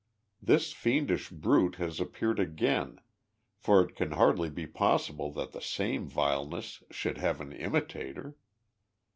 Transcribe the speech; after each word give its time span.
This 0.41 0.73
fiendish 0.73 1.29
brute 1.29 1.77
lias 1.79 1.99
appeared 1.99 2.39
again, 2.39 2.97
for 3.55 3.81
it 3.83 3.95
can 3.95 4.13
hardly 4.13 4.49
bo. 4.49 4.65
possible 4.65 5.31
that 5.33 5.51
the 5.51 5.61
same 5.61 6.07
vile 6.07 6.47
ness 6.47 6.81
should 6.89 7.19
have 7.19 7.39
an 7.39 7.51
imitator. 7.53 8.35